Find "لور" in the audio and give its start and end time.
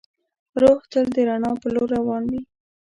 1.73-1.87